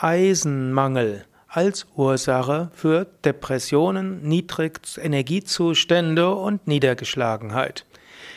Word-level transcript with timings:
Eisenmangel 0.00 1.24
als 1.48 1.88
Ursache 1.96 2.70
für 2.72 3.04
Depressionen, 3.24 4.22
Niedrigenergiezustände 4.22 6.30
und 6.30 6.68
Niedergeschlagenheit. 6.68 7.84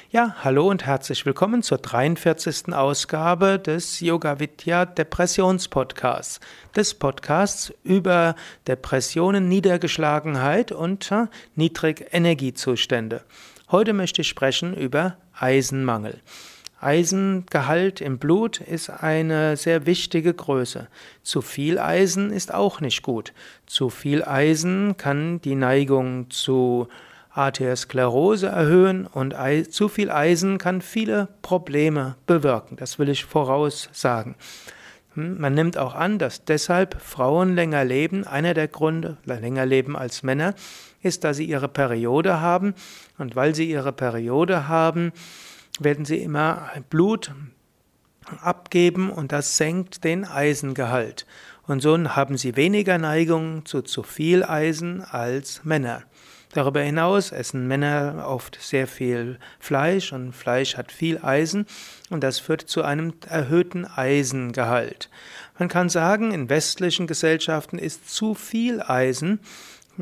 Ja, 0.10 0.36
hallo 0.44 0.68
und 0.68 0.88
herzlich 0.88 1.24
willkommen 1.26 1.62
zur 1.62 1.78
43. 1.78 2.74
Ausgabe 2.74 3.60
des 3.60 4.00
Yoga 4.00 4.40
Vidya 4.40 4.86
Depressionspodcasts, 4.86 6.40
des 6.76 6.96
Podcasts 6.96 7.72
über 7.84 8.36
Depressionen, 8.68 9.48
Niedergeschlagenheit 9.48 10.72
und 10.72 11.14
Niedrigenergiezustände. 11.56 13.24
Heute 13.70 13.94
möchte 13.94 14.22
ich 14.22 14.30
sprechen 14.30 14.76
über 14.76 15.18
Eisenmangel. 15.38 16.22
Eisengehalt 16.82 18.02
im 18.02 18.18
Blut 18.18 18.60
ist 18.60 18.90
eine 18.90 19.56
sehr 19.56 19.86
wichtige 19.86 20.34
Größe. 20.34 20.88
Zu 21.22 21.42
viel 21.42 21.80
Eisen 21.80 22.32
ist 22.32 22.54
auch 22.54 22.82
nicht 22.82 23.04
gut. 23.04 23.34
Zu 23.68 23.90
viel 23.90 24.24
Eisen 24.24 24.98
kann 24.98 25.40
die 25.42 25.56
Neigung 25.56 26.30
zu 26.30 26.88
Arteriosklerose 27.34 28.48
erhöhen 28.48 29.08
und 29.08 29.36
zu 29.70 29.88
viel 29.88 30.12
Eisen 30.12 30.58
kann 30.58 30.82
viele 30.82 31.30
Probleme 31.42 32.16
bewirken. 32.26 32.76
Das 32.76 33.00
will 33.00 33.10
ich 33.10 33.26
voraussagen. 33.26 34.36
Hm, 35.14 35.40
man 35.40 35.54
nimmt 35.54 35.78
auch 35.78 35.96
an, 35.96 36.20
dass 36.20 36.46
deshalb 36.46 37.02
Frauen 37.02 37.56
länger 37.56 37.84
leben. 37.84 38.26
Einer 38.26 38.54
der 38.54 38.68
Gründe, 38.68 39.18
länger 39.26 39.66
leben 39.66 39.96
als 39.96 40.24
Männer, 40.24 40.56
ist, 41.02 41.24
dass 41.24 41.38
sie 41.38 41.46
ihre 41.46 41.68
Periode 41.68 42.42
haben. 42.42 42.74
Und 43.18 43.36
weil 43.36 43.56
sie 43.56 43.70
ihre 43.70 43.94
Periode 43.94 44.68
haben, 44.68 45.12
werden 45.84 46.06
sie 46.06 46.18
immer 46.18 46.70
Blut 46.90 47.34
abgeben 48.42 49.10
und 49.10 49.32
das 49.32 49.58
senkt 49.58 50.04
den 50.04 50.26
Eisengehalt. 50.26 51.26
Und 51.68 51.82
so 51.82 51.98
haben 51.98 52.38
sie 52.38 52.56
weniger 52.56 52.98
Neigung 52.98 53.66
zu 53.66 53.82
zu 53.82 54.04
viel 54.04 54.44
Eisen 54.44 55.04
als 55.04 55.64
Männer. 55.64 56.04
Darüber 56.54 56.82
hinaus 56.82 57.32
essen 57.32 57.68
Männer 57.68 58.26
oft 58.28 58.58
sehr 58.62 58.86
viel 58.86 59.40
Fleisch 59.60 60.12
und 60.12 60.34
Fleisch 60.34 60.76
hat 60.76 60.92
viel 60.92 61.20
Eisen 61.24 61.66
und 62.10 62.24
das 62.24 62.40
führt 62.40 62.62
zu 62.62 62.84
einem 62.84 63.14
erhöhten 63.26 63.86
Eisengehalt. 63.86 65.10
Man 65.58 65.70
kann 65.70 65.88
sagen, 65.88 66.34
in 66.34 66.50
westlichen 66.50 67.08
Gesellschaften 67.08 67.78
ist 67.78 68.14
zu 68.14 68.34
viel 68.34 68.82
Eisen 68.82 69.40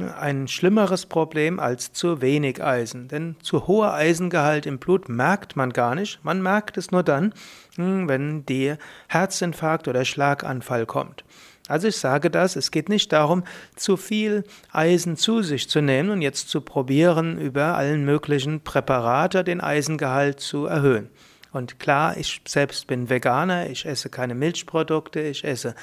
ein 0.03 0.47
schlimmeres 0.47 1.05
Problem 1.05 1.59
als 1.59 1.93
zu 1.93 2.21
wenig 2.21 2.63
Eisen. 2.63 3.07
Denn 3.07 3.35
zu 3.41 3.67
hoher 3.67 3.93
Eisengehalt 3.93 4.65
im 4.65 4.79
Blut 4.79 5.09
merkt 5.09 5.55
man 5.55 5.73
gar 5.73 5.95
nicht. 5.95 6.19
Man 6.23 6.41
merkt 6.41 6.77
es 6.77 6.91
nur 6.91 7.03
dann, 7.03 7.33
hm, 7.75 8.07
wenn 8.07 8.45
der 8.45 8.77
Herzinfarkt 9.07 9.87
oder 9.87 10.05
Schlaganfall 10.05 10.85
kommt. 10.85 11.23
Also 11.67 11.87
ich 11.87 11.97
sage 11.97 12.31
das, 12.31 12.55
es 12.55 12.71
geht 12.71 12.89
nicht 12.89 13.13
darum, 13.13 13.43
zu 13.75 13.95
viel 13.95 14.43
Eisen 14.71 15.17
zu 15.17 15.43
sich 15.43 15.69
zu 15.69 15.81
nehmen 15.81 16.09
und 16.09 16.23
jetzt 16.23 16.49
zu 16.49 16.61
probieren, 16.61 17.37
über 17.37 17.75
allen 17.75 18.05
möglichen 18.05 18.61
Präparate 18.61 19.43
den 19.43 19.61
Eisengehalt 19.61 20.39
zu 20.39 20.65
erhöhen. 20.65 21.09
Und 21.51 21.79
klar, 21.79 22.15
ich 22.17 22.41
selbst 22.47 22.85
bin 22.87 23.09
Veganer, 23.09 23.69
ich 23.69 23.85
esse 23.85 24.09
keine 24.09 24.35
Milchprodukte, 24.35 25.19
ich 25.21 25.43
esse 25.43 25.73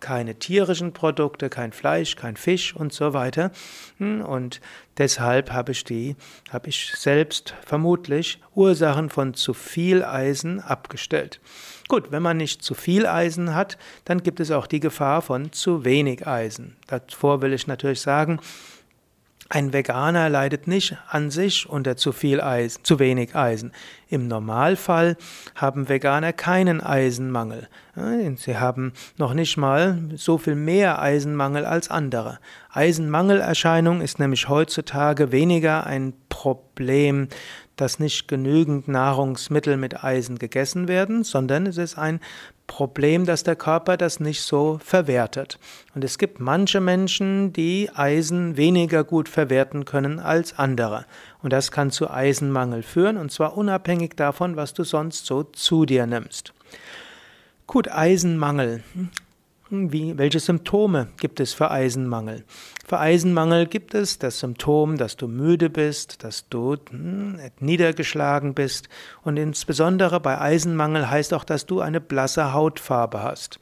keine 0.00 0.34
tierischen 0.34 0.92
Produkte, 0.92 1.48
kein 1.48 1.72
Fleisch, 1.72 2.16
kein 2.16 2.36
Fisch 2.36 2.74
und 2.74 2.92
so 2.92 3.14
weiter. 3.14 3.52
Hm, 3.98 4.22
und 4.22 4.60
deshalb 4.98 5.52
habe 5.52 5.72
ich 5.72 5.84
die, 5.84 6.16
habe 6.50 6.68
ich 6.68 6.92
selbst 6.96 7.54
vermutlich 7.64 8.40
Ursachen 8.54 9.10
von 9.10 9.34
zu 9.34 9.54
viel 9.54 10.04
Eisen 10.04 10.60
abgestellt. 10.60 11.40
Gut, 11.88 12.10
wenn 12.10 12.22
man 12.22 12.36
nicht 12.36 12.62
zu 12.62 12.74
viel 12.74 13.06
Eisen 13.06 13.54
hat, 13.54 13.78
dann 14.04 14.22
gibt 14.22 14.40
es 14.40 14.50
auch 14.50 14.66
die 14.66 14.80
Gefahr 14.80 15.22
von 15.22 15.52
zu 15.52 15.84
wenig 15.84 16.26
Eisen. 16.26 16.76
Davor 16.88 17.40
will 17.40 17.52
ich 17.52 17.66
natürlich 17.66 18.00
sagen, 18.00 18.40
ein 19.48 19.72
Veganer 19.72 20.28
leidet 20.28 20.66
nicht 20.66 20.96
an 21.08 21.30
sich 21.30 21.68
unter 21.68 21.96
zu 21.96 22.12
viel 22.12 22.40
Eisen, 22.40 22.84
zu 22.84 22.98
wenig 22.98 23.34
Eisen. 23.34 23.72
Im 24.08 24.26
Normalfall 24.28 25.16
haben 25.54 25.88
Veganer 25.88 26.32
keinen 26.32 26.80
Eisenmangel. 26.80 27.68
Sie 28.36 28.56
haben 28.56 28.92
noch 29.18 29.34
nicht 29.34 29.56
mal 29.56 29.98
so 30.14 30.38
viel 30.38 30.54
mehr 30.54 31.00
Eisenmangel 31.00 31.66
als 31.66 31.90
andere. 31.90 32.38
Eisenmangelerscheinung 32.70 34.00
ist 34.00 34.18
nämlich 34.18 34.48
heutzutage 34.48 35.32
weniger 35.32 35.86
ein 35.86 36.14
Problem, 36.28 37.28
dass 37.82 37.98
nicht 37.98 38.28
genügend 38.28 38.86
Nahrungsmittel 38.86 39.76
mit 39.76 40.04
Eisen 40.04 40.38
gegessen 40.38 40.86
werden, 40.86 41.24
sondern 41.24 41.66
es 41.66 41.78
ist 41.78 41.98
ein 41.98 42.20
Problem, 42.68 43.26
dass 43.26 43.42
der 43.42 43.56
Körper 43.56 43.96
das 43.96 44.20
nicht 44.20 44.42
so 44.42 44.78
verwertet. 44.82 45.58
Und 45.92 46.04
es 46.04 46.16
gibt 46.16 46.38
manche 46.38 46.80
Menschen, 46.80 47.52
die 47.52 47.90
Eisen 47.92 48.56
weniger 48.56 49.02
gut 49.02 49.28
verwerten 49.28 49.84
können 49.84 50.20
als 50.20 50.58
andere. 50.58 51.06
Und 51.42 51.52
das 51.52 51.72
kann 51.72 51.90
zu 51.90 52.08
Eisenmangel 52.08 52.84
führen, 52.84 53.16
und 53.16 53.32
zwar 53.32 53.56
unabhängig 53.56 54.14
davon, 54.14 54.54
was 54.54 54.74
du 54.74 54.84
sonst 54.84 55.26
so 55.26 55.42
zu 55.42 55.84
dir 55.84 56.06
nimmst. 56.06 56.54
Gut, 57.66 57.90
Eisenmangel. 57.90 58.84
Wie, 59.74 60.18
welche 60.18 60.38
Symptome 60.38 61.08
gibt 61.18 61.40
es 61.40 61.54
für 61.54 61.70
Eisenmangel? 61.70 62.44
Für 62.86 62.98
Eisenmangel 62.98 63.64
gibt 63.64 63.94
es 63.94 64.18
das 64.18 64.38
Symptom, 64.40 64.98
dass 64.98 65.16
du 65.16 65.28
müde 65.28 65.70
bist, 65.70 66.22
dass 66.24 66.46
du 66.50 66.76
hm, 66.90 67.38
niedergeschlagen 67.58 68.52
bist 68.52 68.90
und 69.22 69.38
insbesondere 69.38 70.20
bei 70.20 70.38
Eisenmangel 70.38 71.08
heißt 71.08 71.32
auch, 71.32 71.44
dass 71.44 71.64
du 71.64 71.80
eine 71.80 72.02
blasse 72.02 72.52
Hautfarbe 72.52 73.22
hast. 73.22 73.60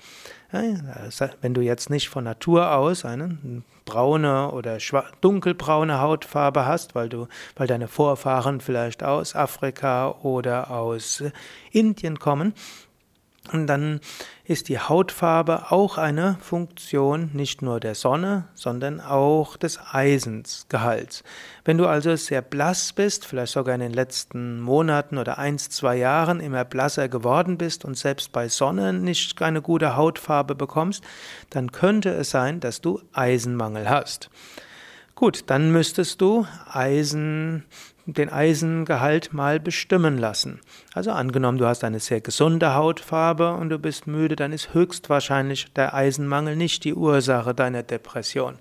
Wenn 0.50 1.54
du 1.54 1.60
jetzt 1.60 1.90
nicht 1.90 2.08
von 2.08 2.24
Natur 2.24 2.74
aus 2.74 3.04
eine 3.04 3.62
braune 3.84 4.50
oder 4.50 4.78
dunkelbraune 5.20 6.00
Hautfarbe 6.00 6.66
hast, 6.66 6.96
weil 6.96 7.08
du, 7.08 7.28
weil 7.54 7.68
deine 7.68 7.86
Vorfahren 7.86 8.60
vielleicht 8.60 9.04
aus 9.04 9.36
Afrika 9.36 10.10
oder 10.24 10.72
aus 10.72 11.22
Indien 11.70 12.18
kommen, 12.18 12.52
und 13.52 13.66
dann 13.66 14.00
ist 14.44 14.68
die 14.68 14.78
Hautfarbe 14.78 15.70
auch 15.70 15.98
eine 15.98 16.36
Funktion 16.40 17.30
nicht 17.32 17.62
nur 17.62 17.78
der 17.78 17.94
Sonne, 17.94 18.48
sondern 18.54 19.00
auch 19.00 19.56
des 19.56 19.78
Eisensgehalts. 19.92 21.22
Wenn 21.64 21.78
du 21.78 21.86
also 21.86 22.14
sehr 22.16 22.42
blass 22.42 22.92
bist, 22.92 23.26
vielleicht 23.26 23.52
sogar 23.52 23.74
in 23.74 23.80
den 23.80 23.92
letzten 23.92 24.60
Monaten 24.60 25.18
oder 25.18 25.38
eins, 25.38 25.68
zwei 25.70 25.96
Jahren 25.96 26.40
immer 26.40 26.64
blasser 26.64 27.08
geworden 27.08 27.58
bist 27.58 27.84
und 27.84 27.96
selbst 27.96 28.32
bei 28.32 28.48
Sonne 28.48 28.92
nicht 28.92 29.40
eine 29.40 29.62
gute 29.62 29.96
Hautfarbe 29.96 30.54
bekommst, 30.54 31.04
dann 31.50 31.70
könnte 31.72 32.10
es 32.10 32.30
sein, 32.30 32.60
dass 32.60 32.80
du 32.80 33.00
Eisenmangel 33.12 33.88
hast. 33.88 34.30
Gut, 35.20 35.42
dann 35.48 35.70
müsstest 35.70 36.22
du 36.22 36.46
Eisen 36.72 37.64
den 38.06 38.30
Eisengehalt 38.30 39.34
mal 39.34 39.60
bestimmen 39.60 40.16
lassen. 40.16 40.60
Also 40.94 41.10
angenommen, 41.10 41.58
du 41.58 41.66
hast 41.66 41.84
eine 41.84 42.00
sehr 42.00 42.22
gesunde 42.22 42.72
Hautfarbe 42.72 43.52
und 43.52 43.68
du 43.68 43.78
bist 43.78 44.06
müde, 44.06 44.34
dann 44.34 44.50
ist 44.54 44.72
höchstwahrscheinlich 44.72 45.74
der 45.74 45.92
Eisenmangel 45.92 46.56
nicht 46.56 46.84
die 46.84 46.94
Ursache 46.94 47.54
deiner 47.54 47.82
Depression. 47.82 48.58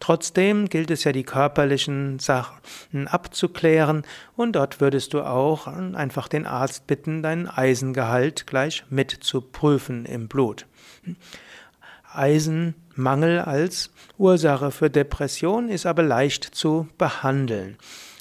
Trotzdem 0.00 0.68
gilt 0.68 0.90
es 0.90 1.04
ja, 1.04 1.12
die 1.12 1.22
körperlichen 1.22 2.18
Sachen 2.18 3.06
abzuklären 3.06 4.02
und 4.34 4.56
dort 4.56 4.80
würdest 4.80 5.14
du 5.14 5.22
auch 5.22 5.68
einfach 5.68 6.26
den 6.26 6.48
Arzt 6.48 6.88
bitten, 6.88 7.22
deinen 7.22 7.46
Eisengehalt 7.46 8.48
gleich 8.48 8.82
mit 8.90 9.12
zu 9.12 9.40
prüfen 9.40 10.04
im 10.06 10.26
Blut. 10.26 10.66
Eisenmangel 12.14 13.40
als 13.40 13.90
Ursache 14.18 14.70
für 14.70 14.90
Depression 14.90 15.68
ist 15.68 15.86
aber 15.86 16.02
leicht 16.02 16.44
zu 16.44 16.88
behandeln. 16.98 17.76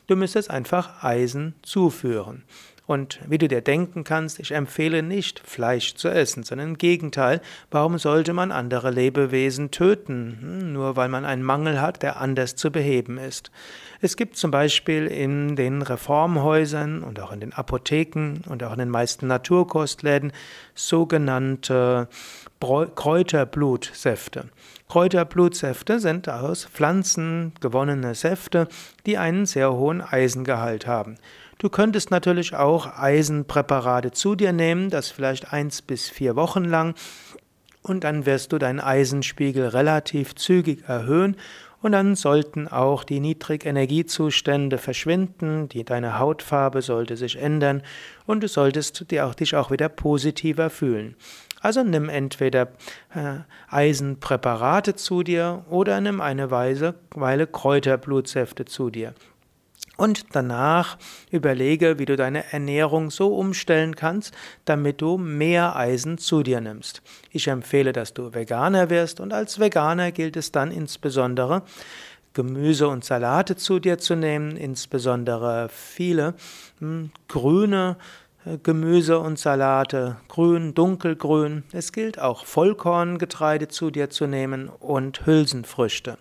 Du 0.08 0.16
müsstest 0.16 0.50
einfach 0.50 1.04
Eisen 1.04 1.56
zuführen. 1.62 2.44
Und 2.92 3.22
wie 3.26 3.38
du 3.38 3.48
dir 3.48 3.62
denken 3.62 4.04
kannst, 4.04 4.38
ich 4.42 4.52
empfehle 4.52 5.02
nicht, 5.02 5.40
Fleisch 5.40 5.96
zu 5.96 6.10
essen, 6.10 6.44
sondern 6.44 6.72
im 6.72 6.78
Gegenteil, 6.78 7.40
warum 7.70 7.98
sollte 7.98 8.34
man 8.34 8.52
andere 8.52 8.92
Lebewesen 8.92 9.72
töten, 9.72 10.38
hm, 10.42 10.74
nur 10.74 10.98
weil 10.98 11.08
man 11.08 11.24
einen 11.24 11.42
Mangel 11.42 11.80
hat, 11.80 12.04
der 12.04 12.20
anders 12.20 12.58
zu 12.58 12.70
beheben 12.70 13.18
ist. 13.18 13.50
Es 14.02 14.18
gibt 14.18 14.36
zum 14.36 14.52
Beispiel 14.52 15.08
in 15.08 15.56
den 15.56 15.84
Reformhäusern 15.84 17.02
und 17.02 17.18
auch 17.22 17.32
in 17.32 17.40
den 17.40 17.54
Apotheken 17.54 18.42
und 18.50 18.62
auch 18.62 18.74
in 18.74 18.80
den 18.80 18.90
meisten 18.90 19.26
Naturkostläden 19.26 20.34
sogenannte 20.76 22.10
Kräuterblutsäfte. 22.60 24.50
Kräuterblutsäfte 24.90 26.02
sind 26.02 26.28
aus 26.28 26.66
Pflanzen 26.66 27.54
gewonnene 27.62 28.16
Säfte, 28.16 28.68
die 29.06 29.18
einen 29.18 29.46
sehr 29.46 29.72
hohen 29.72 30.02
Eisengehalt 30.02 30.88
haben. 30.88 31.16
Du 31.62 31.70
könntest 31.70 32.10
natürlich 32.10 32.56
auch 32.56 32.98
Eisenpräparate 32.98 34.10
zu 34.10 34.34
dir 34.34 34.52
nehmen, 34.52 34.90
das 34.90 35.12
vielleicht 35.12 35.54
eins 35.54 35.84
bis 35.84 36.10
vier 36.10 36.36
Wochen 36.36 36.66
lang, 36.66 36.96
und 37.84 38.04
dann 38.04 38.26
wirst 38.26 38.52
du 38.52 38.58
deinen 38.58 38.80
Eisenspiegel 38.80 39.68
relativ 39.68 40.34
zügig 40.34 40.84
erhöhen 40.88 41.38
und 41.84 41.92
dann 41.92 42.16
sollten 42.16 42.68
auch 42.68 43.04
die 43.04 43.20
Niedrigenergiezustände 43.20 44.80
verschwinden, 44.80 45.70
die, 45.70 45.84
deine 45.84 46.18
Hautfarbe 46.18 46.82
sollte 46.82 47.16
sich 47.16 47.38
ändern 47.38 47.84
und 48.26 48.42
du 48.42 48.48
solltest 48.48 49.12
dir 49.12 49.28
auch, 49.28 49.36
dich 49.36 49.56
auch 49.56 49.70
wieder 49.70 49.88
positiver 49.88 50.72
fühlen. 50.72 51.16
Also 51.60 51.84
nimm 51.84 52.10
entweder 52.10 52.70
äh, 53.14 53.42
Eisenpräparate 53.70 54.96
zu 54.96 55.22
dir 55.22 55.64
oder 55.70 56.02
nimm 56.02 56.22
eine 56.22 56.50
Weile, 56.50 56.96
Weile 57.12 57.46
Kräuterblutsäfte 57.46 58.66
zu 58.66 58.90
dir. 58.90 59.14
Und 60.02 60.36
danach 60.36 60.98
überlege, 61.30 62.00
wie 62.00 62.06
du 62.06 62.16
deine 62.16 62.52
Ernährung 62.52 63.12
so 63.12 63.38
umstellen 63.38 63.96
kannst, 63.96 64.34
damit 64.66 65.00
du 65.00 65.20
mehr 65.20 65.76
Eisen 65.76 66.18
zu 66.18 66.42
dir 66.42 66.60
nimmst. 66.60 67.04
Ich 67.30 67.48
empfehle, 67.50 67.94
dass 67.94 68.16
du 68.16 68.34
Veganer 68.34 68.90
wirst 68.90 69.20
und 69.20 69.32
als 69.32 69.60
Veganer 69.60 70.12
gilt 70.12 70.38
es 70.38 70.52
dann 70.52 70.72
insbesondere, 70.72 71.62
Gemüse 72.34 72.88
und 72.88 73.06
Salate 73.06 73.56
zu 73.58 73.78
dir 73.78 74.00
zu 74.00 74.16
nehmen, 74.16 74.58
insbesondere 74.58 75.70
viele 75.70 76.34
hm, 76.80 77.12
grüne 77.28 77.96
äh, 78.48 78.58
Gemüse 78.58 79.20
und 79.20 79.38
Salate, 79.38 80.18
grün, 80.30 80.74
dunkelgrün. 80.74 81.64
Es 81.74 81.92
gilt 81.92 82.18
auch 82.18 82.48
Vollkorngetreide 82.48 83.68
zu 83.68 83.92
dir 83.92 84.10
zu 84.10 84.26
nehmen 84.26 84.68
und 84.68 85.28
Hülsenfrüchte. 85.28 86.18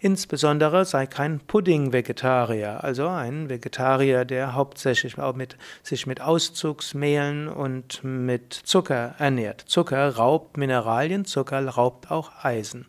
Insbesondere 0.00 0.84
sei 0.84 1.06
kein 1.06 1.40
Pudding-Vegetarier, 1.40 2.84
also 2.84 3.08
ein 3.08 3.48
Vegetarier, 3.48 4.24
der 4.24 4.54
hauptsächlich 4.54 5.18
auch 5.18 5.34
mit, 5.34 5.56
sich 5.82 6.06
mit 6.06 6.20
Auszugsmehlen 6.20 7.48
und 7.48 8.04
mit 8.04 8.52
Zucker 8.52 9.16
ernährt. 9.18 9.64
Zucker 9.66 10.14
raubt 10.14 10.56
Mineralien, 10.56 11.24
Zucker 11.24 11.66
raubt 11.68 12.12
auch 12.12 12.44
Eisen. 12.44 12.86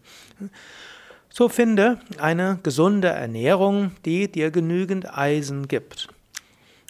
So 1.32 1.50
finde 1.50 2.00
eine 2.20 2.60
gesunde 2.62 3.08
Ernährung, 3.08 3.92
die 4.06 4.32
dir 4.32 4.52
genügend 4.52 5.18
Eisen 5.18 5.68
gibt. 5.68 6.10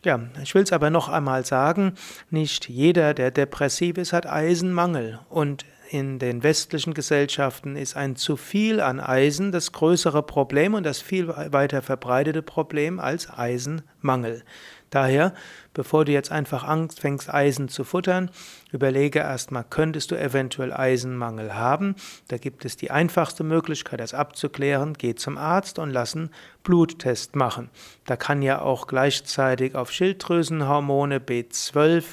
Ja, 0.04 0.20
ich 0.44 0.54
will 0.54 0.64
es 0.64 0.74
aber 0.74 0.90
noch 0.90 1.08
einmal 1.08 1.46
sagen, 1.46 1.94
nicht 2.30 2.68
jeder, 2.68 3.14
der 3.14 3.32
depressiv 3.32 3.98
ist, 3.98 4.12
hat 4.12 4.26
Eisenmangel 4.26 5.20
und 5.30 5.66
in 5.92 6.20
den 6.20 6.44
westlichen 6.44 6.94
Gesellschaften 6.94 7.76
ist 7.76 7.98
ein 7.98 8.16
zu 8.16 8.38
viel 8.38 8.80
an 8.80 9.00
Eisen 9.00 9.52
das 9.52 9.72
größere 9.72 10.22
Problem 10.22 10.76
und 10.76 10.84
das 10.84 11.02
viel 11.02 11.28
weiter 11.28 11.82
verbreitete 11.82 12.44
Problem 12.44 13.00
als 13.00 13.30
Eisenmangel. 13.30 14.44
Daher, 14.92 15.34
bevor 15.74 16.06
du 16.06 16.12
jetzt 16.12 16.32
einfach 16.32 16.64
Angst 16.64 17.00
fängst, 17.00 17.32
Eisen 17.32 17.70
zu 17.70 17.84
futtern, 17.84 18.32
überlege 18.72 19.20
erstmal, 19.20 19.64
könntest 19.64 20.10
du 20.12 20.20
eventuell 20.20 20.74
Eisenmangel 20.74 21.54
haben? 21.54 21.96
Da 22.28 22.38
gibt 22.38 22.66
es 22.66 22.76
die 22.76 22.90
einfachste 22.90 23.44
Möglichkeit, 23.44 24.00
das 24.00 24.16
abzuklären. 24.16 24.94
Geh 24.94 25.14
zum 25.14 25.38
Arzt 25.38 25.78
und 25.78 25.92
lass 25.92 26.16
einen 26.16 26.32
Bluttest 26.64 27.36
machen. 27.36 27.70
Da 28.06 28.16
kann 28.16 28.42
ja 28.42 28.62
auch 28.62 28.88
gleichzeitig 28.88 29.76
auf 29.76 29.92
Schilddrüsenhormone 29.92 31.20
B12 31.20 32.04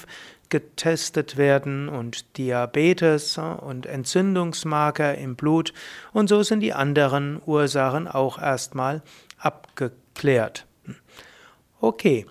getestet 0.49 1.37
werden 1.37 1.89
und 1.89 2.39
Diabetes 2.39 3.39
und 3.39 3.87
Entzündungsmarker 3.87 5.17
im 5.17 5.37
Blut 5.37 5.73
und 6.13 6.29
so 6.29 6.43
sind 6.43 6.61
die 6.61 6.73
anderen 6.73 7.41
Ursachen 7.45 8.09
auch 8.09 8.41
erstmal 8.41 9.03
abgeklärt. 9.39 10.67
Okay, 11.81 12.27